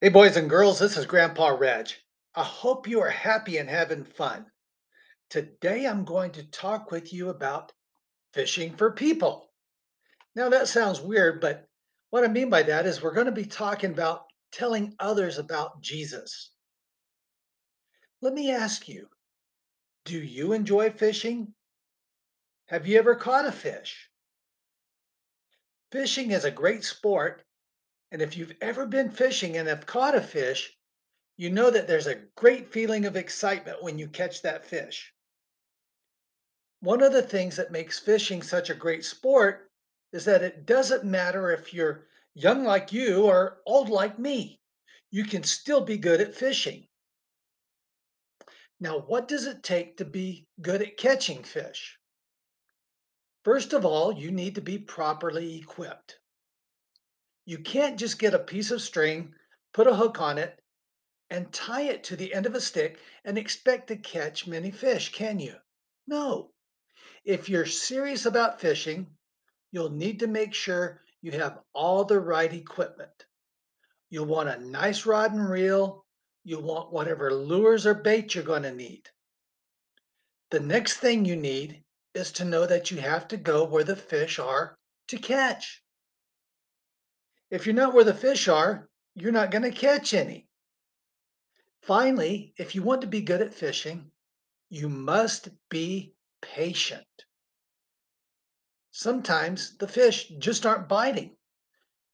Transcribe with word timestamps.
Hey, 0.00 0.10
boys 0.10 0.36
and 0.36 0.48
girls, 0.48 0.78
this 0.78 0.96
is 0.96 1.06
Grandpa 1.06 1.48
Reg. 1.48 1.88
I 2.32 2.44
hope 2.44 2.86
you 2.86 3.00
are 3.00 3.10
happy 3.10 3.56
and 3.56 3.68
having 3.68 4.04
fun. 4.04 4.46
Today, 5.28 5.86
I'm 5.88 6.04
going 6.04 6.30
to 6.32 6.48
talk 6.52 6.92
with 6.92 7.12
you 7.12 7.30
about 7.30 7.72
fishing 8.32 8.76
for 8.76 8.92
people. 8.92 9.50
Now, 10.36 10.50
that 10.50 10.68
sounds 10.68 11.00
weird, 11.00 11.40
but 11.40 11.66
what 12.10 12.22
I 12.22 12.28
mean 12.28 12.48
by 12.48 12.62
that 12.62 12.86
is 12.86 13.02
we're 13.02 13.12
going 13.12 13.26
to 13.26 13.32
be 13.32 13.44
talking 13.44 13.90
about 13.90 14.26
telling 14.52 14.94
others 15.00 15.36
about 15.36 15.82
Jesus. 15.82 16.52
Let 18.22 18.34
me 18.34 18.52
ask 18.52 18.86
you 18.86 19.08
do 20.04 20.16
you 20.16 20.52
enjoy 20.52 20.90
fishing? 20.90 21.52
Have 22.66 22.86
you 22.86 23.00
ever 23.00 23.16
caught 23.16 23.46
a 23.46 23.52
fish? 23.52 24.08
Fishing 25.90 26.30
is 26.30 26.44
a 26.44 26.52
great 26.52 26.84
sport, 26.84 27.42
and 28.10 28.22
if 28.22 28.36
you've 28.36 28.56
ever 28.60 28.86
been 28.86 29.10
fishing 29.10 29.56
and 29.56 29.68
have 29.68 29.86
caught 29.86 30.14
a 30.14 30.20
fish, 30.20 30.76
you 31.36 31.50
know 31.50 31.70
that 31.70 31.86
there's 31.86 32.06
a 32.06 32.22
great 32.36 32.72
feeling 32.72 33.04
of 33.04 33.16
excitement 33.16 33.82
when 33.82 33.98
you 33.98 34.08
catch 34.08 34.42
that 34.42 34.64
fish. 34.64 35.12
One 36.80 37.02
of 37.02 37.12
the 37.12 37.22
things 37.22 37.56
that 37.56 37.72
makes 37.72 37.98
fishing 37.98 38.42
such 38.42 38.70
a 38.70 38.74
great 38.74 39.04
sport 39.04 39.70
is 40.12 40.24
that 40.24 40.42
it 40.42 40.64
doesn't 40.64 41.04
matter 41.04 41.50
if 41.50 41.74
you're 41.74 42.06
young 42.34 42.64
like 42.64 42.92
you 42.92 43.26
or 43.26 43.60
old 43.66 43.88
like 43.88 44.18
me. 44.18 44.60
You 45.10 45.24
can 45.24 45.42
still 45.42 45.80
be 45.80 45.98
good 45.98 46.20
at 46.20 46.34
fishing. 46.34 46.86
Now, 48.80 49.00
what 49.00 49.26
does 49.26 49.46
it 49.46 49.62
take 49.62 49.96
to 49.96 50.04
be 50.04 50.46
good 50.60 50.82
at 50.82 50.96
catching 50.96 51.42
fish? 51.42 51.98
First 53.44 53.72
of 53.72 53.84
all, 53.84 54.12
you 54.12 54.30
need 54.30 54.54
to 54.54 54.60
be 54.60 54.78
properly 54.78 55.58
equipped. 55.58 56.18
You 57.48 57.58
can't 57.58 57.98
just 57.98 58.18
get 58.18 58.34
a 58.34 58.38
piece 58.38 58.70
of 58.70 58.82
string, 58.82 59.34
put 59.72 59.86
a 59.86 59.94
hook 59.96 60.20
on 60.20 60.36
it, 60.36 60.60
and 61.30 61.50
tie 61.50 61.84
it 61.84 62.04
to 62.04 62.14
the 62.14 62.34
end 62.34 62.44
of 62.44 62.54
a 62.54 62.60
stick 62.60 63.00
and 63.24 63.38
expect 63.38 63.88
to 63.88 63.96
catch 63.96 64.46
many 64.46 64.70
fish, 64.70 65.12
can 65.12 65.40
you? 65.40 65.54
No. 66.06 66.50
If 67.24 67.48
you're 67.48 67.64
serious 67.64 68.26
about 68.26 68.60
fishing, 68.60 69.06
you'll 69.72 69.88
need 69.88 70.20
to 70.20 70.26
make 70.26 70.52
sure 70.52 71.00
you 71.22 71.32
have 71.32 71.60
all 71.72 72.04
the 72.04 72.20
right 72.20 72.52
equipment. 72.52 73.24
You'll 74.10 74.26
want 74.26 74.50
a 74.50 74.62
nice 74.62 75.06
rod 75.06 75.32
and 75.32 75.48
reel. 75.48 76.04
You'll 76.44 76.60
want 76.60 76.92
whatever 76.92 77.32
lures 77.32 77.86
or 77.86 77.94
bait 77.94 78.34
you're 78.34 78.44
going 78.44 78.64
to 78.64 78.74
need. 78.74 79.08
The 80.50 80.60
next 80.60 80.98
thing 80.98 81.24
you 81.24 81.36
need 81.36 81.82
is 82.12 82.30
to 82.32 82.44
know 82.44 82.66
that 82.66 82.90
you 82.90 82.98
have 82.98 83.26
to 83.28 83.38
go 83.38 83.64
where 83.64 83.84
the 83.84 83.96
fish 83.96 84.38
are 84.38 84.76
to 85.06 85.16
catch. 85.16 85.82
If 87.50 87.64
you're 87.64 87.74
not 87.74 87.94
where 87.94 88.04
the 88.04 88.14
fish 88.14 88.48
are, 88.48 88.88
you're 89.14 89.32
not 89.32 89.50
going 89.50 89.62
to 89.62 89.70
catch 89.70 90.12
any. 90.12 90.48
Finally, 91.80 92.52
if 92.58 92.74
you 92.74 92.82
want 92.82 93.00
to 93.00 93.06
be 93.06 93.22
good 93.22 93.40
at 93.40 93.54
fishing, 93.54 94.10
you 94.68 94.88
must 94.88 95.48
be 95.70 96.14
patient. 96.42 97.06
Sometimes 98.90 99.76
the 99.78 99.88
fish 99.88 100.28
just 100.38 100.66
aren't 100.66 100.88
biting. 100.88 101.36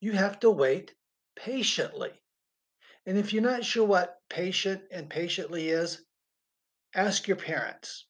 You 0.00 0.12
have 0.12 0.38
to 0.40 0.50
wait 0.50 0.94
patiently. 1.34 2.12
And 3.06 3.18
if 3.18 3.32
you're 3.32 3.42
not 3.42 3.64
sure 3.64 3.86
what 3.86 4.20
patient 4.28 4.82
and 4.90 5.08
patiently 5.08 5.68
is, 5.68 6.02
ask 6.94 7.26
your 7.26 7.36
parents. 7.36 8.06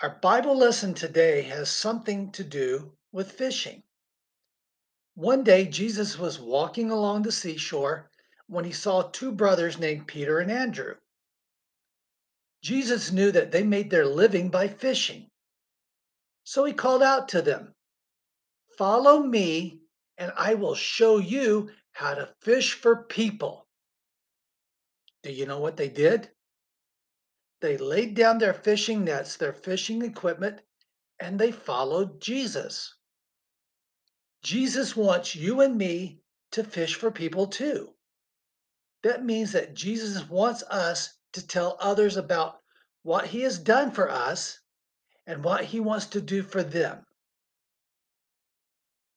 Our 0.00 0.18
Bible 0.20 0.56
lesson 0.56 0.94
today 0.94 1.42
has 1.42 1.70
something 1.70 2.32
to 2.32 2.44
do 2.44 2.96
with 3.10 3.32
fishing. 3.32 3.82
One 5.14 5.44
day, 5.44 5.66
Jesus 5.66 6.18
was 6.18 6.38
walking 6.38 6.90
along 6.90 7.22
the 7.22 7.32
seashore 7.32 8.10
when 8.46 8.64
he 8.64 8.72
saw 8.72 9.02
two 9.02 9.32
brothers 9.32 9.78
named 9.78 10.08
Peter 10.08 10.38
and 10.38 10.50
Andrew. 10.50 10.94
Jesus 12.62 13.12
knew 13.12 13.30
that 13.32 13.50
they 13.50 13.62
made 13.62 13.90
their 13.90 14.06
living 14.06 14.48
by 14.48 14.68
fishing. 14.68 15.30
So 16.44 16.64
he 16.64 16.72
called 16.72 17.02
out 17.02 17.28
to 17.30 17.42
them, 17.42 17.74
Follow 18.78 19.22
me, 19.22 19.80
and 20.16 20.32
I 20.36 20.54
will 20.54 20.74
show 20.74 21.18
you 21.18 21.70
how 21.92 22.14
to 22.14 22.34
fish 22.40 22.74
for 22.74 23.04
people. 23.04 23.66
Do 25.22 25.30
you 25.30 25.46
know 25.46 25.60
what 25.60 25.76
they 25.76 25.88
did? 25.88 26.30
They 27.60 27.76
laid 27.76 28.14
down 28.14 28.38
their 28.38 28.54
fishing 28.54 29.04
nets, 29.04 29.36
their 29.36 29.52
fishing 29.52 30.02
equipment, 30.02 30.62
and 31.20 31.38
they 31.38 31.52
followed 31.52 32.20
Jesus. 32.20 32.94
Jesus 34.42 34.96
wants 34.96 35.36
you 35.36 35.60
and 35.60 35.78
me 35.78 36.20
to 36.50 36.64
fish 36.64 36.96
for 36.96 37.10
people 37.10 37.46
too. 37.46 37.94
That 39.02 39.24
means 39.24 39.52
that 39.52 39.74
Jesus 39.74 40.28
wants 40.28 40.62
us 40.64 41.14
to 41.32 41.46
tell 41.46 41.76
others 41.80 42.16
about 42.16 42.60
what 43.02 43.26
he 43.26 43.42
has 43.42 43.58
done 43.58 43.90
for 43.90 44.10
us 44.10 44.60
and 45.26 45.44
what 45.44 45.64
he 45.64 45.80
wants 45.80 46.06
to 46.06 46.20
do 46.20 46.42
for 46.42 46.62
them. 46.62 47.06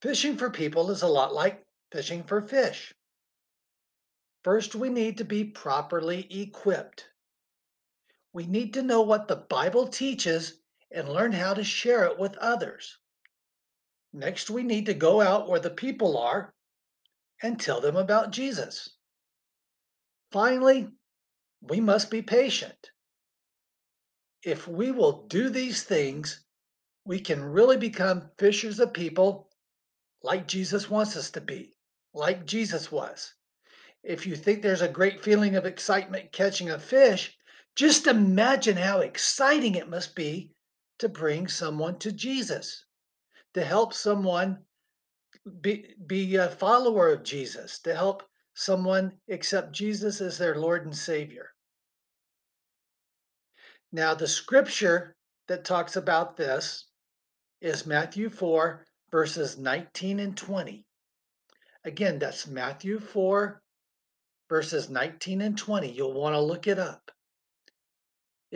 Fishing 0.01 0.37
for 0.37 0.49
people 0.49 0.91
is 0.91 1.01
a 1.01 1.07
lot 1.07 1.33
like 1.33 1.65
fishing 1.91 2.23
for 2.23 2.41
fish. 2.41 2.93
First, 4.43 4.75
we 4.75 4.89
need 4.89 5.17
to 5.17 5.25
be 5.25 5.43
properly 5.43 6.27
equipped. 6.41 7.09
We 8.31 8.45
need 8.45 8.73
to 8.75 8.83
know 8.83 9.01
what 9.01 9.27
the 9.27 9.37
Bible 9.37 9.87
teaches 9.87 10.59
and 10.91 11.09
learn 11.09 11.31
how 11.31 11.55
to 11.55 11.63
share 11.63 12.03
it 12.05 12.19
with 12.19 12.37
others. 12.37 12.99
Next, 14.17 14.49
we 14.49 14.63
need 14.63 14.85
to 14.85 14.93
go 14.93 15.19
out 15.19 15.49
where 15.49 15.59
the 15.59 15.69
people 15.69 16.17
are 16.17 16.53
and 17.43 17.59
tell 17.59 17.81
them 17.81 17.97
about 17.97 18.31
Jesus. 18.31 18.91
Finally, 20.31 20.87
we 21.61 21.81
must 21.81 22.09
be 22.09 22.21
patient. 22.21 22.91
If 24.41 24.69
we 24.69 24.91
will 24.91 25.27
do 25.27 25.49
these 25.49 25.83
things, 25.83 26.45
we 27.03 27.19
can 27.19 27.43
really 27.43 27.75
become 27.75 28.31
fishers 28.37 28.79
of 28.79 28.93
people 28.93 29.49
like 30.23 30.47
Jesus 30.47 30.89
wants 30.89 31.17
us 31.17 31.29
to 31.31 31.41
be, 31.41 31.75
like 32.13 32.45
Jesus 32.45 32.89
was. 32.89 33.33
If 34.01 34.25
you 34.25 34.37
think 34.37 34.61
there's 34.61 34.81
a 34.81 34.87
great 34.87 35.21
feeling 35.21 35.57
of 35.57 35.65
excitement 35.65 36.31
catching 36.31 36.69
a 36.69 36.79
fish, 36.79 37.37
just 37.75 38.07
imagine 38.07 38.77
how 38.77 39.01
exciting 39.01 39.75
it 39.75 39.89
must 39.89 40.15
be 40.15 40.53
to 40.99 41.09
bring 41.09 41.49
someone 41.49 41.99
to 41.99 42.13
Jesus, 42.13 42.85
to 43.55 43.65
help 43.65 43.93
someone 43.93 44.59
be, 45.61 45.95
be 46.05 46.35
a 46.35 46.47
follower 46.47 47.11
of 47.11 47.23
Jesus, 47.23 47.79
to 47.79 47.95
help 47.95 48.21
someone 48.53 49.11
accept 49.29 49.73
Jesus 49.73 50.21
as 50.21 50.37
their 50.37 50.55
Lord 50.55 50.85
and 50.85 50.95
Savior. 50.95 51.49
Now, 53.91 54.13
the 54.13 54.27
scripture 54.27 55.15
that 55.47 55.65
talks 55.65 55.95
about 55.95 56.37
this 56.37 56.85
is 57.61 57.87
Matthew 57.87 58.29
4, 58.29 58.85
verses 59.09 59.57
19 59.57 60.19
and 60.19 60.37
20. 60.37 60.85
Again, 61.85 62.19
that's 62.19 62.45
Matthew 62.45 62.99
4, 62.99 63.61
verses 64.47 64.89
19 64.89 65.41
and 65.41 65.57
20. 65.57 65.91
You'll 65.91 66.13
want 66.13 66.35
to 66.35 66.39
look 66.39 66.67
it 66.67 66.77
up 66.77 67.11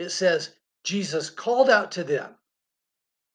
it 0.00 0.10
says, 0.10 0.54
Jesus 0.82 1.28
called 1.28 1.68
out 1.68 1.92
to 1.92 2.04
them, 2.04 2.34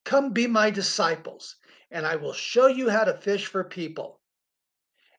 Come 0.05 0.31
be 0.31 0.47
my 0.47 0.69
disciples, 0.69 1.57
and 1.91 2.05
I 2.05 2.15
will 2.15 2.33
show 2.33 2.67
you 2.67 2.89
how 2.89 3.03
to 3.03 3.17
fish 3.17 3.47
for 3.47 3.63
people. 3.63 4.21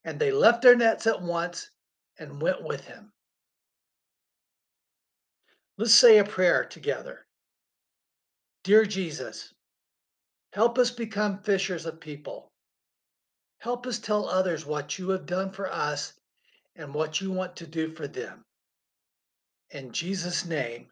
And 0.04 0.19
they 0.19 0.30
left 0.30 0.62
their 0.62 0.76
nets 0.76 1.06
at 1.06 1.20
once 1.20 1.70
and 2.19 2.41
went 2.41 2.62
with 2.62 2.84
him. 2.84 3.12
Let's 5.76 5.94
say 5.94 6.19
a 6.19 6.24
prayer 6.24 6.64
together. 6.64 7.26
Dear 8.62 8.86
Jesus, 8.86 9.52
help 10.52 10.78
us 10.78 10.91
become 10.91 11.42
fishers 11.42 11.84
of 11.84 12.00
people. 12.00 12.50
Help 13.58 13.86
us 13.86 13.98
tell 13.98 14.28
others 14.28 14.64
what 14.64 14.98
you 14.98 15.10
have 15.10 15.26
done 15.26 15.50
for 15.50 15.71
us 15.71 16.15
and 16.77 16.94
what 16.94 17.21
you 17.21 17.30
want 17.33 17.56
to 17.56 17.66
do 17.66 17.92
for 17.92 18.06
them. 18.06 18.44
In 19.71 19.92
Jesus' 19.92 20.44
name, 20.44 20.91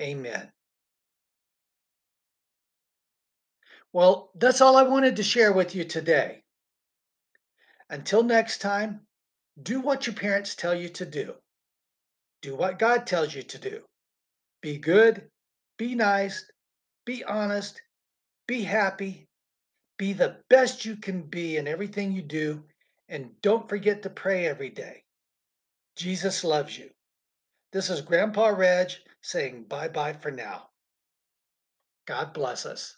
Amen. 0.00 0.52
Well, 3.94 4.32
that's 4.34 4.60
all 4.60 4.76
I 4.76 4.82
wanted 4.82 5.14
to 5.16 5.22
share 5.22 5.52
with 5.52 5.76
you 5.76 5.84
today. 5.84 6.42
Until 7.88 8.24
next 8.24 8.58
time, 8.58 9.06
do 9.62 9.80
what 9.80 10.08
your 10.08 10.16
parents 10.16 10.56
tell 10.56 10.74
you 10.74 10.88
to 10.88 11.06
do. 11.06 11.34
Do 12.42 12.56
what 12.56 12.80
God 12.80 13.06
tells 13.06 13.32
you 13.32 13.44
to 13.44 13.56
do. 13.56 13.84
Be 14.60 14.78
good, 14.78 15.30
be 15.78 15.94
nice, 15.94 16.44
be 17.04 17.22
honest, 17.22 17.80
be 18.48 18.64
happy, 18.64 19.28
be 19.96 20.12
the 20.12 20.42
best 20.50 20.84
you 20.84 20.96
can 20.96 21.22
be 21.22 21.56
in 21.56 21.68
everything 21.68 22.10
you 22.10 22.22
do, 22.22 22.64
and 23.08 23.40
don't 23.42 23.68
forget 23.68 24.02
to 24.02 24.10
pray 24.10 24.46
every 24.46 24.70
day. 24.70 25.04
Jesus 25.94 26.42
loves 26.42 26.76
you. 26.76 26.90
This 27.70 27.90
is 27.90 28.00
Grandpa 28.00 28.48
Reg 28.48 28.90
saying 29.22 29.66
bye 29.68 29.86
bye 29.86 30.14
for 30.14 30.32
now. 30.32 30.70
God 32.06 32.32
bless 32.34 32.66
us. 32.66 32.96